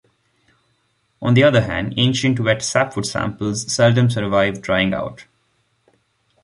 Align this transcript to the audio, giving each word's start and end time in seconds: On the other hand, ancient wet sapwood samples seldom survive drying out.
On 1.21 1.35
the 1.35 1.43
other 1.43 1.61
hand, 1.61 1.93
ancient 1.95 2.39
wet 2.39 2.63
sapwood 2.63 3.05
samples 3.05 3.71
seldom 3.71 4.09
survive 4.09 4.59
drying 4.59 4.95
out. 4.95 5.25